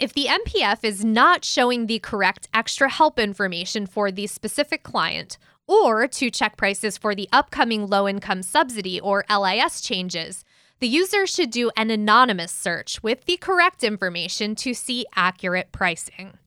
If 0.00 0.14
the 0.14 0.28
MPF 0.28 0.82
is 0.82 1.04
not 1.04 1.44
showing 1.44 1.84
the 1.84 1.98
correct 1.98 2.48
extra 2.54 2.88
help 2.88 3.18
information 3.18 3.86
for 3.86 4.10
the 4.10 4.26
specific 4.28 4.82
client, 4.82 5.36
or 5.66 6.08
to 6.08 6.30
check 6.30 6.56
prices 6.56 6.96
for 6.96 7.14
the 7.14 7.28
upcoming 7.34 7.86
low 7.86 8.08
income 8.08 8.42
subsidy 8.42 8.98
or 8.98 9.26
LIS 9.28 9.82
changes, 9.82 10.46
the 10.80 10.88
user 10.88 11.26
should 11.26 11.50
do 11.50 11.70
an 11.76 11.90
anonymous 11.90 12.50
search 12.50 13.02
with 13.02 13.26
the 13.26 13.36
correct 13.36 13.84
information 13.84 14.54
to 14.54 14.72
see 14.72 15.04
accurate 15.14 15.70
pricing. 15.70 16.38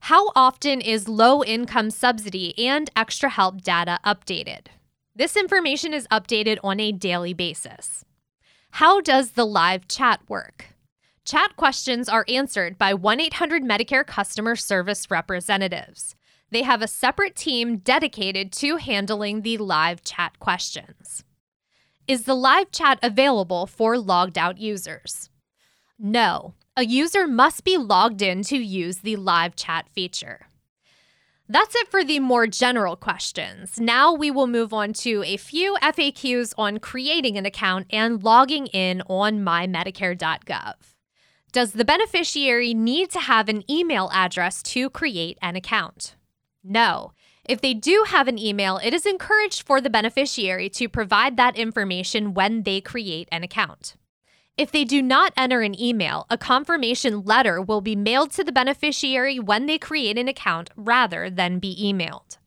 How 0.00 0.30
often 0.34 0.80
is 0.80 1.08
low 1.08 1.44
income 1.44 1.90
subsidy 1.90 2.58
and 2.58 2.90
extra 2.96 3.28
help 3.28 3.62
data 3.62 3.98
updated? 4.04 4.68
This 5.14 5.36
information 5.36 5.92
is 5.92 6.06
updated 6.08 6.58
on 6.62 6.80
a 6.80 6.92
daily 6.92 7.34
basis. 7.34 8.04
How 8.72 9.00
does 9.00 9.32
the 9.32 9.44
live 9.44 9.88
chat 9.88 10.20
work? 10.28 10.66
Chat 11.24 11.56
questions 11.56 12.08
are 12.08 12.24
answered 12.28 12.78
by 12.78 12.94
1 12.94 13.20
800 13.20 13.62
Medicare 13.62 14.06
customer 14.06 14.56
service 14.56 15.10
representatives. 15.10 16.14
They 16.50 16.62
have 16.62 16.80
a 16.80 16.88
separate 16.88 17.36
team 17.36 17.78
dedicated 17.78 18.52
to 18.52 18.76
handling 18.76 19.42
the 19.42 19.58
live 19.58 20.02
chat 20.04 20.38
questions. 20.38 21.24
Is 22.06 22.22
the 22.22 22.34
live 22.34 22.70
chat 22.70 22.98
available 23.02 23.66
for 23.66 23.98
logged 23.98 24.38
out 24.38 24.56
users? 24.56 25.28
No, 25.98 26.54
a 26.78 26.84
user 26.84 27.26
must 27.26 27.64
be 27.64 27.76
logged 27.76 28.22
in 28.22 28.44
to 28.44 28.56
use 28.56 28.98
the 28.98 29.16
live 29.16 29.56
chat 29.56 29.88
feature. 29.88 30.46
That's 31.48 31.74
it 31.74 31.88
for 31.88 32.04
the 32.04 32.20
more 32.20 32.46
general 32.46 32.94
questions. 32.94 33.80
Now 33.80 34.14
we 34.14 34.30
will 34.30 34.46
move 34.46 34.72
on 34.72 34.92
to 35.04 35.24
a 35.26 35.38
few 35.38 35.76
FAQs 35.82 36.54
on 36.56 36.78
creating 36.78 37.36
an 37.36 37.44
account 37.44 37.88
and 37.90 38.22
logging 38.22 38.68
in 38.68 39.02
on 39.08 39.40
mymedicare.gov. 39.40 40.74
Does 41.50 41.72
the 41.72 41.84
beneficiary 41.84 42.74
need 42.74 43.10
to 43.10 43.18
have 43.18 43.48
an 43.48 43.68
email 43.68 44.08
address 44.12 44.62
to 44.62 44.88
create 44.88 45.36
an 45.42 45.56
account? 45.56 46.14
No. 46.62 47.10
If 47.44 47.60
they 47.60 47.74
do 47.74 48.04
have 48.06 48.28
an 48.28 48.38
email, 48.38 48.78
it 48.84 48.94
is 48.94 49.04
encouraged 49.04 49.66
for 49.66 49.80
the 49.80 49.90
beneficiary 49.90 50.68
to 50.68 50.88
provide 50.88 51.36
that 51.38 51.56
information 51.56 52.34
when 52.34 52.62
they 52.62 52.80
create 52.80 53.28
an 53.32 53.42
account. 53.42 53.96
If 54.58 54.72
they 54.72 54.84
do 54.84 55.00
not 55.00 55.32
enter 55.36 55.60
an 55.60 55.80
email, 55.80 56.26
a 56.28 56.36
confirmation 56.36 57.22
letter 57.22 57.62
will 57.62 57.80
be 57.80 57.94
mailed 57.94 58.32
to 58.32 58.42
the 58.42 58.50
beneficiary 58.50 59.38
when 59.38 59.66
they 59.66 59.78
create 59.78 60.18
an 60.18 60.26
account 60.26 60.70
rather 60.74 61.30
than 61.30 61.60
be 61.60 61.76
emailed. 61.80 62.38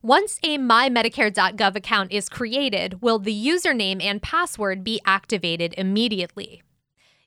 Once 0.00 0.38
a 0.42 0.56
mymedicare.gov 0.56 1.76
account 1.76 2.10
is 2.10 2.30
created, 2.30 3.02
will 3.02 3.18
the 3.18 3.46
username 3.46 4.02
and 4.02 4.22
password 4.22 4.82
be 4.82 5.02
activated 5.04 5.74
immediately? 5.76 6.62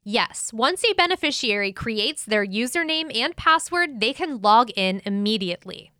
Yes, 0.04 0.52
once 0.52 0.84
a 0.84 0.94
beneficiary 0.94 1.72
creates 1.72 2.26
their 2.26 2.46
username 2.46 3.16
and 3.16 3.36
password, 3.36 4.00
they 4.00 4.14
can 4.14 4.42
log 4.42 4.72
in 4.76 5.00
immediately. 5.06 5.92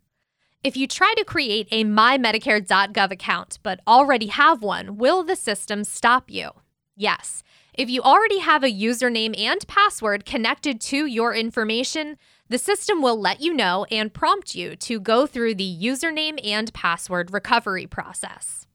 If 0.64 0.76
you 0.76 0.88
try 0.88 1.14
to 1.16 1.24
create 1.24 1.68
a 1.70 1.84
mymedicare.gov 1.84 3.12
account 3.12 3.60
but 3.62 3.80
already 3.86 4.26
have 4.26 4.60
one, 4.60 4.96
will 4.96 5.22
the 5.22 5.36
system 5.36 5.84
stop 5.84 6.30
you? 6.32 6.50
Yes. 6.96 7.44
If 7.78 7.88
you 7.88 8.02
already 8.02 8.40
have 8.40 8.64
a 8.64 8.72
username 8.72 9.38
and 9.38 9.64
password 9.68 10.26
connected 10.26 10.80
to 10.80 11.06
your 11.06 11.32
information, 11.32 12.18
the 12.48 12.58
system 12.58 13.00
will 13.00 13.20
let 13.20 13.40
you 13.40 13.54
know 13.54 13.86
and 13.88 14.12
prompt 14.12 14.56
you 14.56 14.74
to 14.74 14.98
go 14.98 15.28
through 15.28 15.54
the 15.54 15.78
username 15.80 16.44
and 16.44 16.74
password 16.74 17.32
recovery 17.32 17.86
process. 17.86 18.66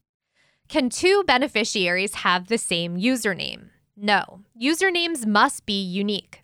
Can 0.70 0.90
two 0.90 1.22
beneficiaries 1.28 2.16
have 2.16 2.48
the 2.48 2.58
same 2.58 2.98
username? 2.98 3.72
No, 3.98 4.40
usernames 4.58 5.26
must 5.26 5.66
be 5.66 5.82
unique. 5.84 6.42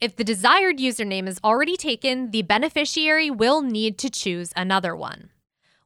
If 0.00 0.16
the 0.16 0.24
desired 0.24 0.78
username 0.78 1.28
is 1.28 1.38
already 1.44 1.76
taken, 1.76 2.30
the 2.30 2.40
beneficiary 2.40 3.30
will 3.30 3.60
need 3.60 3.98
to 3.98 4.08
choose 4.08 4.50
another 4.56 4.96
one. 4.96 5.28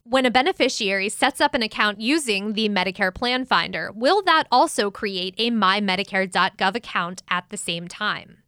When 0.04 0.26
a 0.26 0.32
beneficiary 0.32 1.08
sets 1.08 1.40
up 1.40 1.54
an 1.54 1.62
account 1.62 2.00
using 2.00 2.54
the 2.54 2.68
Medicare 2.68 3.14
Plan 3.14 3.44
Finder, 3.44 3.92
will 3.94 4.20
that 4.22 4.48
also 4.50 4.90
create 4.90 5.34
a 5.38 5.52
mymedicare.gov 5.52 6.74
account 6.74 7.22
at 7.30 7.48
the 7.50 7.56
same 7.56 7.86
time? 7.86 8.38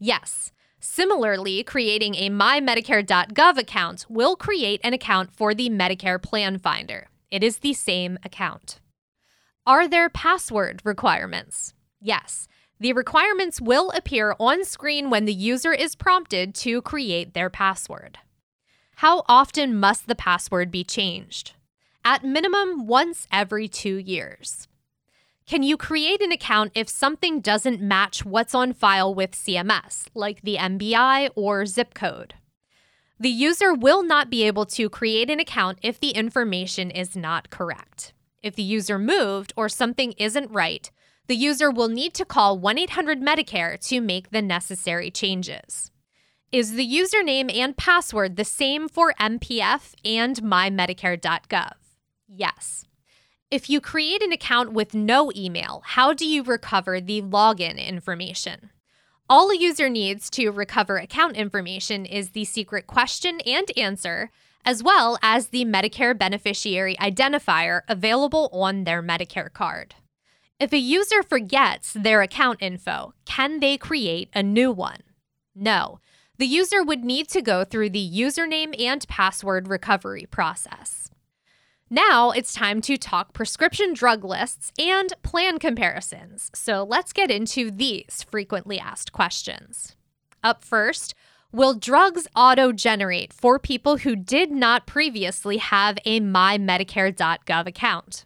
Yes. 0.00 0.50
Similarly, 0.80 1.62
creating 1.62 2.16
a 2.16 2.28
mymedicare.gov 2.28 3.56
account 3.56 4.06
will 4.08 4.34
create 4.34 4.80
an 4.82 4.94
account 4.94 5.32
for 5.32 5.54
the 5.54 5.70
Medicare 5.70 6.20
Plan 6.20 6.58
Finder. 6.58 7.06
It 7.30 7.44
is 7.44 7.58
the 7.58 7.72
same 7.72 8.18
account. 8.24 8.80
Are 9.64 9.86
there 9.86 10.08
password 10.08 10.82
requirements? 10.84 11.72
Yes. 12.00 12.48
The 12.80 12.92
requirements 12.92 13.60
will 13.60 13.90
appear 13.92 14.34
on 14.40 14.64
screen 14.64 15.08
when 15.08 15.24
the 15.24 15.32
user 15.32 15.72
is 15.72 15.94
prompted 15.94 16.52
to 16.56 16.82
create 16.82 17.32
their 17.32 17.48
password. 17.48 18.18
How 19.00 19.24
often 19.28 19.78
must 19.78 20.06
the 20.06 20.14
password 20.14 20.70
be 20.70 20.82
changed? 20.82 21.52
At 22.02 22.24
minimum, 22.24 22.86
once 22.86 23.28
every 23.30 23.68
two 23.68 23.96
years. 23.96 24.68
Can 25.46 25.62
you 25.62 25.76
create 25.76 26.22
an 26.22 26.32
account 26.32 26.72
if 26.74 26.88
something 26.88 27.40
doesn't 27.40 27.82
match 27.82 28.24
what's 28.24 28.54
on 28.54 28.72
file 28.72 29.14
with 29.14 29.32
CMS, 29.32 30.06
like 30.14 30.40
the 30.40 30.56
MBI 30.56 31.28
or 31.34 31.66
zip 31.66 31.92
code? 31.92 32.36
The 33.20 33.28
user 33.28 33.74
will 33.74 34.02
not 34.02 34.30
be 34.30 34.44
able 34.44 34.64
to 34.64 34.88
create 34.88 35.28
an 35.28 35.40
account 35.40 35.78
if 35.82 36.00
the 36.00 36.12
information 36.12 36.90
is 36.90 37.14
not 37.14 37.50
correct. 37.50 38.14
If 38.42 38.54
the 38.54 38.62
user 38.62 38.98
moved 38.98 39.52
or 39.58 39.68
something 39.68 40.12
isn't 40.12 40.50
right, 40.50 40.90
the 41.26 41.36
user 41.36 41.70
will 41.70 41.88
need 41.88 42.14
to 42.14 42.24
call 42.24 42.58
1 42.58 42.78
800 42.78 43.20
Medicare 43.20 43.78
to 43.88 44.00
make 44.00 44.30
the 44.30 44.40
necessary 44.40 45.10
changes. 45.10 45.90
Is 46.52 46.74
the 46.74 46.86
username 46.86 47.52
and 47.52 47.76
password 47.76 48.36
the 48.36 48.44
same 48.44 48.88
for 48.88 49.12
MPF 49.18 49.94
and 50.04 50.36
mymedicare.gov? 50.36 51.72
Yes. 52.28 52.84
If 53.50 53.68
you 53.68 53.80
create 53.80 54.22
an 54.22 54.30
account 54.30 54.72
with 54.72 54.94
no 54.94 55.32
email, 55.34 55.82
how 55.84 56.12
do 56.12 56.24
you 56.24 56.44
recover 56.44 57.00
the 57.00 57.20
login 57.20 57.84
information? 57.84 58.70
All 59.28 59.50
a 59.50 59.56
user 59.56 59.88
needs 59.88 60.30
to 60.30 60.50
recover 60.50 60.98
account 60.98 61.36
information 61.36 62.06
is 62.06 62.30
the 62.30 62.44
secret 62.44 62.86
question 62.86 63.40
and 63.40 63.66
answer, 63.76 64.30
as 64.64 64.84
well 64.84 65.18
as 65.22 65.48
the 65.48 65.64
Medicare 65.64 66.16
beneficiary 66.16 66.94
identifier 67.00 67.80
available 67.88 68.48
on 68.52 68.84
their 68.84 69.02
Medicare 69.02 69.52
card. 69.52 69.96
If 70.60 70.72
a 70.72 70.78
user 70.78 71.24
forgets 71.24 71.92
their 71.92 72.22
account 72.22 72.62
info, 72.62 73.14
can 73.24 73.58
they 73.58 73.76
create 73.76 74.30
a 74.32 74.44
new 74.44 74.70
one? 74.70 75.00
No. 75.56 75.98
The 76.38 76.46
user 76.46 76.82
would 76.82 77.02
need 77.02 77.28
to 77.30 77.40
go 77.40 77.64
through 77.64 77.90
the 77.90 78.10
username 78.10 78.78
and 78.78 79.06
password 79.08 79.68
recovery 79.68 80.26
process. 80.30 81.10
Now 81.88 82.30
it's 82.30 82.52
time 82.52 82.80
to 82.82 82.96
talk 82.98 83.32
prescription 83.32 83.94
drug 83.94 84.24
lists 84.24 84.72
and 84.78 85.14
plan 85.22 85.58
comparisons. 85.58 86.50
So 86.54 86.82
let's 86.82 87.12
get 87.12 87.30
into 87.30 87.70
these 87.70 88.24
frequently 88.28 88.78
asked 88.78 89.12
questions. 89.12 89.96
Up 90.42 90.62
first, 90.62 91.14
will 91.52 91.74
drugs 91.74 92.26
auto 92.36 92.72
generate 92.72 93.32
for 93.32 93.58
people 93.58 93.98
who 93.98 94.14
did 94.14 94.50
not 94.50 94.86
previously 94.86 95.56
have 95.56 95.96
a 96.04 96.20
mymedicare.gov 96.20 97.66
account? 97.66 98.24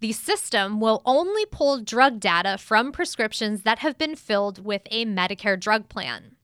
The 0.00 0.12
system 0.12 0.80
will 0.80 1.02
only 1.06 1.46
pull 1.46 1.80
drug 1.80 2.20
data 2.20 2.58
from 2.58 2.92
prescriptions 2.92 3.62
that 3.62 3.78
have 3.78 3.96
been 3.96 4.16
filled 4.16 4.64
with 4.64 4.82
a 4.90 5.06
Medicare 5.06 5.58
drug 5.58 5.88
plan. 5.88 6.36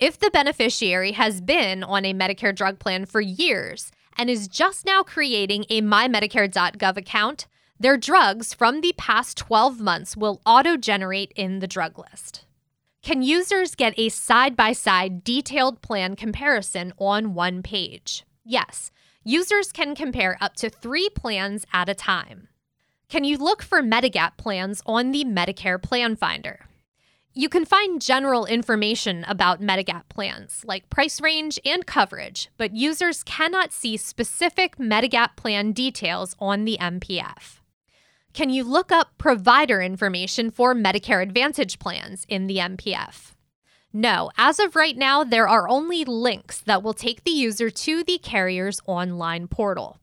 If 0.00 0.18
the 0.18 0.30
beneficiary 0.30 1.12
has 1.12 1.40
been 1.40 1.84
on 1.84 2.04
a 2.04 2.12
Medicare 2.12 2.54
drug 2.54 2.80
plan 2.80 3.06
for 3.06 3.20
years 3.20 3.92
and 4.18 4.28
is 4.28 4.48
just 4.48 4.84
now 4.84 5.04
creating 5.04 5.66
a 5.70 5.82
mymedicare.gov 5.82 6.96
account, 6.96 7.46
their 7.78 7.96
drugs 7.96 8.52
from 8.52 8.80
the 8.80 8.92
past 8.96 9.36
12 9.38 9.80
months 9.80 10.16
will 10.16 10.40
auto 10.44 10.76
generate 10.76 11.32
in 11.36 11.60
the 11.60 11.68
drug 11.68 11.96
list. 11.96 12.44
Can 13.02 13.22
users 13.22 13.76
get 13.76 13.96
a 13.96 14.08
side 14.08 14.56
by 14.56 14.72
side 14.72 15.22
detailed 15.22 15.80
plan 15.80 16.16
comparison 16.16 16.92
on 16.98 17.34
one 17.34 17.62
page? 17.62 18.24
Yes, 18.44 18.90
users 19.22 19.70
can 19.70 19.94
compare 19.94 20.36
up 20.40 20.56
to 20.56 20.70
three 20.70 21.08
plans 21.10 21.66
at 21.72 21.88
a 21.88 21.94
time. 21.94 22.48
Can 23.08 23.22
you 23.22 23.38
look 23.38 23.62
for 23.62 23.80
Medigap 23.80 24.38
plans 24.38 24.82
on 24.86 25.12
the 25.12 25.24
Medicare 25.24 25.80
Plan 25.80 26.16
Finder? 26.16 26.66
You 27.36 27.48
can 27.48 27.64
find 27.64 28.00
general 28.00 28.46
information 28.46 29.24
about 29.26 29.60
Medigap 29.60 30.08
plans, 30.08 30.62
like 30.64 30.88
price 30.88 31.20
range 31.20 31.58
and 31.64 31.84
coverage, 31.84 32.48
but 32.56 32.76
users 32.76 33.24
cannot 33.24 33.72
see 33.72 33.96
specific 33.96 34.76
Medigap 34.76 35.34
plan 35.34 35.72
details 35.72 36.36
on 36.38 36.64
the 36.64 36.78
MPF. 36.80 37.58
Can 38.34 38.50
you 38.50 38.62
look 38.62 38.92
up 38.92 39.18
provider 39.18 39.82
information 39.82 40.52
for 40.52 40.76
Medicare 40.76 41.24
Advantage 41.24 41.80
plans 41.80 42.24
in 42.28 42.46
the 42.46 42.58
MPF? 42.58 43.32
No, 43.92 44.30
as 44.38 44.60
of 44.60 44.76
right 44.76 44.96
now, 44.96 45.24
there 45.24 45.48
are 45.48 45.68
only 45.68 46.04
links 46.04 46.60
that 46.60 46.84
will 46.84 46.94
take 46.94 47.24
the 47.24 47.32
user 47.32 47.68
to 47.68 48.04
the 48.04 48.18
carrier's 48.18 48.80
online 48.86 49.48
portal. 49.48 49.98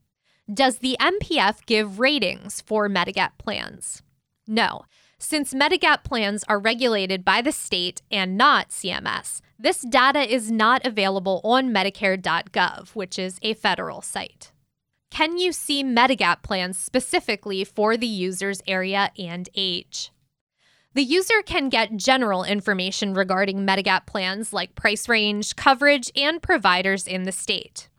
Does 0.54 0.80
the 0.80 0.98
MPF 1.00 1.66
give 1.66 1.98
ratings 1.98 2.60
for 2.60 2.90
Medigap 2.90 3.38
plans? 3.38 4.02
No. 4.48 4.84
Since 5.24 5.54
Medigap 5.54 6.04
plans 6.04 6.44
are 6.50 6.58
regulated 6.58 7.24
by 7.24 7.44
the 7.44 7.52
state 7.52 8.02
and 8.10 8.36
not 8.36 8.70
CMS, 8.70 9.40
this 9.60 9.82
data 9.82 10.22
is 10.22 10.50
not 10.50 10.84
available 10.84 11.42
on 11.44 11.70
Medicare.gov, 11.70 12.96
which 12.96 13.20
is 13.20 13.38
a 13.44 13.54
federal 13.54 14.02
site. 14.02 14.52
Can 15.12 15.38
you 15.38 15.52
see 15.52 15.84
Medigap 15.84 16.42
plans 16.42 16.80
specifically 16.80 17.64
for 17.64 17.98
the 17.98 18.08
user's 18.08 18.64
area 18.66 19.12
and 19.16 19.48
age? 19.54 20.12
The 20.96 21.04
user 21.04 21.44
can 21.46 21.70
get 21.70 21.98
general 21.98 22.44
information 22.44 23.14
regarding 23.14 23.60
Medigap 23.60 24.08
plans 24.08 24.52
like 24.52 24.74
price 24.74 25.08
range, 25.08 25.56
coverage, 25.56 26.12
and 26.16 26.42
providers 26.42 27.06
in 27.06 27.24
the 27.24 27.32
state 27.32 27.90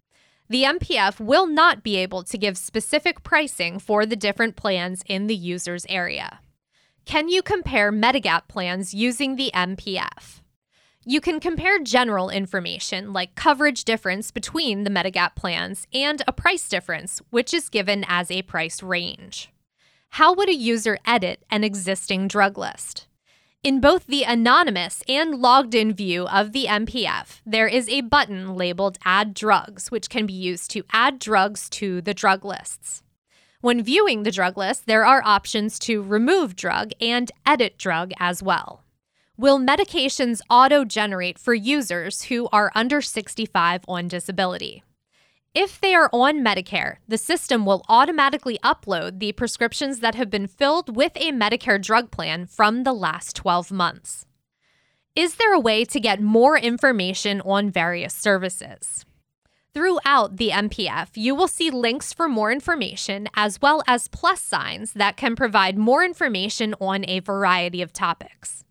the 0.48 0.64
MPF 0.64 1.18
will 1.18 1.46
not 1.46 1.82
be 1.82 1.96
able 1.96 2.22
to 2.24 2.36
give 2.36 2.58
specific 2.58 3.22
pricing 3.22 3.78
for 3.78 4.04
the 4.04 4.16
different 4.16 4.54
plans 4.54 5.02
in 5.06 5.26
the 5.26 5.34
user's 5.34 5.86
area. 5.88 6.40
Can 7.04 7.28
you 7.28 7.42
compare 7.42 7.92
Medigap 7.92 8.48
plans 8.48 8.94
using 8.94 9.36
the 9.36 9.50
MPF? 9.52 10.40
You 11.04 11.20
can 11.20 11.40
compare 11.40 11.80
general 11.80 12.30
information 12.30 13.12
like 13.12 13.34
coverage 13.34 13.84
difference 13.84 14.30
between 14.30 14.84
the 14.84 14.90
Medigap 14.90 15.34
plans 15.34 15.86
and 15.92 16.22
a 16.26 16.32
price 16.32 16.68
difference, 16.68 17.20
which 17.30 17.52
is 17.52 17.68
given 17.68 18.04
as 18.06 18.30
a 18.30 18.42
price 18.42 18.82
range. 18.82 19.50
How 20.10 20.32
would 20.32 20.48
a 20.48 20.54
user 20.54 20.96
edit 21.04 21.42
an 21.50 21.64
existing 21.64 22.28
drug 22.28 22.56
list? 22.56 23.08
In 23.64 23.80
both 23.80 24.06
the 24.06 24.22
anonymous 24.22 25.02
and 25.08 25.40
logged 25.40 25.74
in 25.74 25.92
view 25.92 26.26
of 26.28 26.52
the 26.52 26.66
MPF, 26.66 27.40
there 27.44 27.68
is 27.68 27.88
a 27.88 28.02
button 28.02 28.54
labeled 28.54 28.98
Add 29.04 29.34
Drugs, 29.34 29.90
which 29.90 30.08
can 30.08 30.24
be 30.26 30.32
used 30.32 30.70
to 30.70 30.84
add 30.92 31.18
drugs 31.18 31.68
to 31.70 32.00
the 32.00 32.14
drug 32.14 32.44
lists. 32.44 33.02
When 33.62 33.84
viewing 33.84 34.24
the 34.24 34.32
drug 34.32 34.56
list, 34.58 34.86
there 34.86 35.06
are 35.06 35.22
options 35.24 35.78
to 35.80 36.02
remove 36.02 36.56
drug 36.56 36.90
and 37.00 37.30
edit 37.46 37.78
drug 37.78 38.10
as 38.18 38.42
well. 38.42 38.82
Will 39.36 39.60
medications 39.60 40.40
auto 40.50 40.84
generate 40.84 41.38
for 41.38 41.54
users 41.54 42.22
who 42.22 42.48
are 42.52 42.72
under 42.74 43.00
65 43.00 43.84
on 43.86 44.08
disability? 44.08 44.82
If 45.54 45.80
they 45.80 45.94
are 45.94 46.10
on 46.12 46.44
Medicare, 46.44 46.96
the 47.06 47.16
system 47.16 47.64
will 47.64 47.84
automatically 47.88 48.58
upload 48.64 49.20
the 49.20 49.30
prescriptions 49.30 50.00
that 50.00 50.16
have 50.16 50.28
been 50.28 50.48
filled 50.48 50.96
with 50.96 51.12
a 51.14 51.30
Medicare 51.30 51.80
drug 51.80 52.10
plan 52.10 52.46
from 52.46 52.82
the 52.82 52.92
last 52.92 53.36
12 53.36 53.70
months. 53.70 54.26
Is 55.14 55.36
there 55.36 55.54
a 55.54 55.60
way 55.60 55.84
to 55.84 56.00
get 56.00 56.20
more 56.20 56.58
information 56.58 57.40
on 57.42 57.70
various 57.70 58.12
services? 58.12 59.04
Throughout 59.74 60.36
the 60.36 60.50
MPF, 60.50 61.08
you 61.14 61.34
will 61.34 61.48
see 61.48 61.70
links 61.70 62.12
for 62.12 62.28
more 62.28 62.52
information 62.52 63.26
as 63.34 63.62
well 63.62 63.82
as 63.86 64.06
plus 64.06 64.42
signs 64.42 64.92
that 64.92 65.16
can 65.16 65.34
provide 65.34 65.78
more 65.78 66.04
information 66.04 66.74
on 66.78 67.06
a 67.08 67.20
variety 67.20 67.80
of 67.80 67.90
topics. 67.90 68.64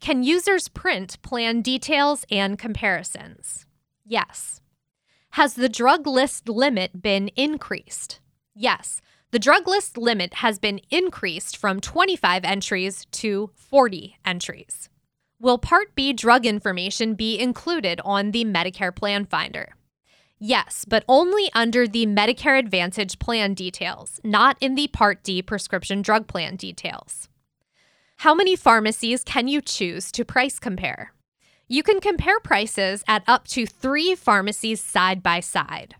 Can 0.00 0.22
users 0.22 0.68
print 0.68 1.20
plan 1.20 1.60
details 1.60 2.24
and 2.30 2.58
comparisons? 2.58 3.66
Yes. 4.06 4.62
Has 5.32 5.52
the 5.52 5.68
drug 5.68 6.06
list 6.06 6.48
limit 6.48 7.02
been 7.02 7.28
increased? 7.36 8.20
Yes, 8.54 9.02
the 9.32 9.38
drug 9.38 9.68
list 9.68 9.98
limit 9.98 10.34
has 10.34 10.58
been 10.58 10.80
increased 10.90 11.58
from 11.58 11.78
25 11.78 12.42
entries 12.42 13.04
to 13.12 13.50
40 13.54 14.16
entries. 14.24 14.88
Will 15.38 15.58
Part 15.58 15.94
B 15.94 16.14
drug 16.14 16.46
information 16.46 17.14
be 17.14 17.38
included 17.38 18.00
on 18.02 18.30
the 18.30 18.46
Medicare 18.46 18.96
Plan 18.96 19.26
Finder? 19.26 19.74
Yes, 20.44 20.84
but 20.84 21.04
only 21.08 21.50
under 21.54 21.86
the 21.86 22.04
Medicare 22.04 22.58
Advantage 22.58 23.20
plan 23.20 23.54
details, 23.54 24.20
not 24.24 24.56
in 24.60 24.74
the 24.74 24.88
Part 24.88 25.22
D 25.22 25.40
prescription 25.40 26.02
drug 26.02 26.26
plan 26.26 26.56
details. 26.56 27.28
How 28.16 28.34
many 28.34 28.56
pharmacies 28.56 29.22
can 29.22 29.46
you 29.46 29.60
choose 29.60 30.10
to 30.10 30.24
price 30.24 30.58
compare? 30.58 31.12
You 31.68 31.84
can 31.84 32.00
compare 32.00 32.40
prices 32.40 33.04
at 33.06 33.22
up 33.28 33.46
to 33.54 33.66
three 33.66 34.16
pharmacies 34.16 34.80
side 34.80 35.22
by 35.22 35.38
side. 35.38 35.94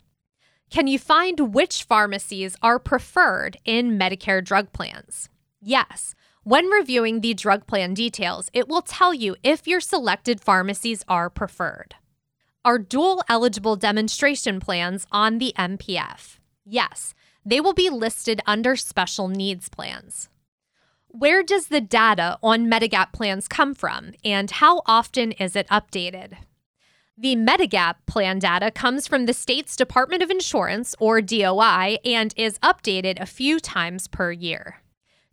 Can 0.70 0.88
you 0.88 0.98
find 0.98 1.54
which 1.54 1.84
pharmacies 1.84 2.56
are 2.60 2.80
preferred 2.80 3.58
in 3.64 3.96
Medicare 3.96 4.44
drug 4.44 4.72
plans? 4.72 5.28
Yes. 5.60 6.16
When 6.42 6.66
reviewing 6.66 7.20
the 7.20 7.34
drug 7.34 7.68
plan 7.68 7.94
details, 7.94 8.50
it 8.52 8.66
will 8.66 8.82
tell 8.82 9.14
you 9.14 9.36
if 9.44 9.68
your 9.68 9.80
selected 9.80 10.40
pharmacies 10.40 11.04
are 11.06 11.30
preferred. 11.30 11.94
Are 12.64 12.78
dual 12.78 13.24
eligible 13.28 13.74
demonstration 13.74 14.60
plans 14.60 15.04
on 15.10 15.38
the 15.38 15.52
MPF? 15.58 16.38
Yes, 16.64 17.12
they 17.44 17.60
will 17.60 17.72
be 17.72 17.90
listed 17.90 18.40
under 18.46 18.76
special 18.76 19.26
needs 19.26 19.68
plans. 19.68 20.28
Where 21.08 21.42
does 21.42 21.66
the 21.66 21.80
data 21.80 22.38
on 22.40 22.70
Medigap 22.70 23.12
plans 23.12 23.48
come 23.48 23.74
from, 23.74 24.12
and 24.24 24.48
how 24.48 24.82
often 24.86 25.32
is 25.32 25.56
it 25.56 25.66
updated? 25.68 26.34
The 27.18 27.34
Medigap 27.34 27.96
plan 28.06 28.38
data 28.38 28.70
comes 28.70 29.08
from 29.08 29.26
the 29.26 29.34
state's 29.34 29.74
Department 29.74 30.22
of 30.22 30.30
Insurance, 30.30 30.94
or 31.00 31.20
DOI, 31.20 31.98
and 32.04 32.32
is 32.36 32.60
updated 32.60 33.20
a 33.20 33.26
few 33.26 33.58
times 33.58 34.06
per 34.06 34.30
year. 34.30 34.76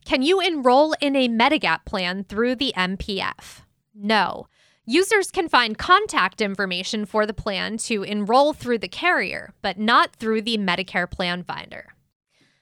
Can 0.04 0.24
you 0.24 0.42
enroll 0.42 0.96
in 1.00 1.15
a 1.15 1.30
Medigap 1.30 1.86
plan 1.86 2.24
through 2.24 2.56
the 2.56 2.74
MPF? 2.76 3.62
No. 3.94 4.48
Users 4.91 5.30
can 5.30 5.47
find 5.47 5.78
contact 5.78 6.41
information 6.41 7.06
for 7.06 7.28
the 7.28 7.34
plan 7.34 7.78
to 7.78 8.02
enroll 8.02 8.54
through 8.54 8.80
the 8.80 8.88
carrier, 8.88 9.54
but 9.62 9.78
not 9.78 10.15
through 10.15 10.41
the 10.41 10.58
Medicare 10.58 11.08
Plan 11.08 11.43
Finder. 11.43 11.93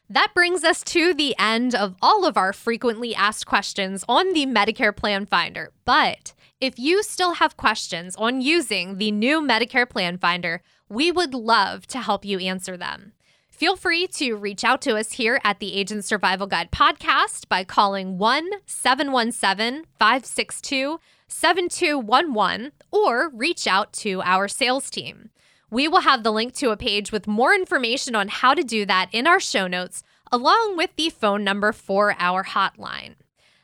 That 0.10 0.34
brings 0.34 0.66
us 0.66 0.84
to 0.84 1.14
the 1.14 1.34
end 1.40 1.74
of 1.74 1.96
all 2.02 2.26
of 2.26 2.36
our 2.36 2.52
frequently 2.52 3.16
asked 3.16 3.46
questions 3.46 4.04
on 4.10 4.34
the 4.34 4.46
Medicare 4.46 4.94
Plan 4.94 5.26
Finder. 5.26 5.72
But 5.86 6.34
if 6.60 6.78
you 6.78 7.02
still 7.02 7.36
have 7.36 7.56
questions 7.56 8.14
on 8.18 8.42
using 8.42 8.98
the 8.98 9.12
new 9.12 9.40
Medicare 9.40 9.90
Plan 9.90 10.18
Finder, 10.18 10.62
we 10.90 11.14
would 11.14 11.34
love 11.34 11.88
to 11.88 12.02
help 12.02 12.26
you 12.26 12.40
answer 12.40 12.76
them. 12.76 13.14
Feel 13.50 13.78
free 13.78 14.06
to 14.06 14.36
reach 14.36 14.66
out 14.66 14.82
to 14.82 14.98
us 14.98 15.14
here 15.14 15.40
at 15.46 15.60
the 15.60 15.76
Agent 15.76 16.04
Survival 16.04 16.46
Guide 16.46 16.72
podcast 16.72 17.48
by 17.48 17.64
calling 17.64 18.18
1 18.18 18.50
717 18.66 19.86
562 19.98 21.00
7211 21.28 22.72
or 22.92 23.30
reach 23.30 23.68
out 23.68 23.94
to 23.94 24.22
our 24.24 24.48
sales 24.48 24.90
team. 24.90 25.30
We 25.70 25.88
will 25.88 26.02
have 26.02 26.24
the 26.24 26.32
link 26.32 26.54
to 26.56 26.72
a 26.72 26.78
page 26.78 27.12
with 27.12 27.28
more 27.28 27.54
information 27.54 28.16
on 28.16 28.30
how 28.30 28.54
to 28.54 28.64
do 28.64 28.86
that 28.86 29.10
in 29.12 29.28
our 29.28 29.40
show 29.40 29.68
notes, 29.68 30.04
along 30.32 30.78
with 30.78 30.92
the 30.96 31.10
phone 31.10 31.44
number 31.44 31.72
for 31.74 32.16
our 32.18 32.46
hotline. 32.46 33.16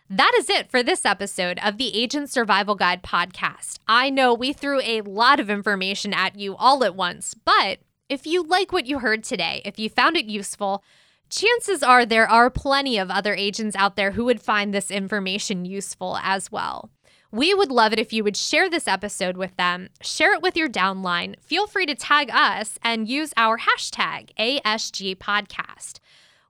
That 0.10 0.34
is 0.38 0.50
it 0.50 0.70
for 0.70 0.84
this 0.84 1.06
episode 1.06 1.60
of 1.64 1.78
the 1.78 1.98
Agent 1.98 2.30
Survival 2.30 2.76
Guide 2.76 3.02
podcast. 3.02 3.80
I 3.88 4.10
know 4.10 4.34
we 4.34 4.52
threw 4.52 4.82
a 4.82 5.02
lot 5.02 5.40
of 5.40 5.50
information 5.50 6.14
at 6.14 6.38
you 6.38 6.56
all 6.58 6.84
at 6.84 6.96
once, 6.96 7.34
but 7.34 7.80
if 8.10 8.28
you 8.28 8.44
like 8.44 8.72
what 8.72 8.86
you 8.86 9.00
heard 9.00 9.24
today, 9.24 9.62
if 9.64 9.80
you 9.80 9.90
found 9.90 10.18
it 10.18 10.26
useful, 10.26 10.84
chances 11.30 11.82
are 11.82 12.06
there 12.06 12.30
are 12.30 12.50
plenty 12.50 12.98
of 12.98 13.10
other 13.10 13.34
agents 13.34 13.76
out 13.76 13.96
there 13.96 14.12
who 14.12 14.26
would 14.26 14.42
find 14.42 14.74
this 14.74 14.92
information 14.92 15.66
useful 15.66 16.20
as 16.22 16.52
well. 16.52 16.92
We 17.34 17.52
would 17.56 17.72
love 17.72 17.94
it 17.94 17.98
if 18.00 18.14
you 18.14 18.24
would 18.24 18.38
share 18.38 18.70
this 18.70 18.88
episode 18.88 19.38
with 19.38 19.58
them, 19.58 19.90
share 20.04 20.36
it 20.36 20.44
with 20.44 20.56
your 20.56 20.70
downline. 20.70 21.34
Feel 21.40 21.66
free 21.66 21.88
to 21.88 21.96
tag 21.96 22.30
us 22.32 22.78
and 22.84 23.10
use 23.10 23.34
our 23.36 23.58
hashtag 23.58 24.30
ASG 24.38 25.18
Podcast. 25.18 25.98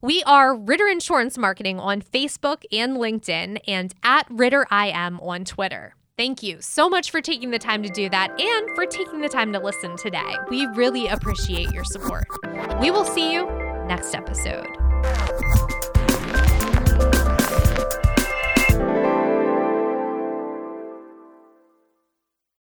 We 0.01 0.23
are 0.23 0.53
Ritter 0.53 0.89
Insurance 0.89 1.37
Marketing 1.37 1.79
on 1.79 2.01
Facebook 2.01 2.65
and 2.69 2.97
LinkedIn 2.97 3.59
and 3.65 3.93
at 4.03 4.27
Ritter 4.29 4.67
IM 4.69 5.21
on 5.21 5.45
Twitter. 5.45 5.95
Thank 6.17 6.43
you 6.43 6.57
so 6.59 6.89
much 6.89 7.11
for 7.11 7.21
taking 7.21 7.51
the 7.51 7.59
time 7.59 7.81
to 7.83 7.89
do 7.89 8.09
that 8.09 8.37
and 8.37 8.75
for 8.75 8.85
taking 8.85 9.21
the 9.21 9.29
time 9.29 9.53
to 9.53 9.59
listen 9.59 9.95
today. 9.95 10.35
We 10.49 10.65
really 10.67 11.07
appreciate 11.07 11.71
your 11.71 11.85
support. 11.85 12.25
We 12.81 12.91
will 12.91 13.05
see 13.05 13.31
you 13.31 13.45
next 13.87 14.13
episode. 14.13 14.67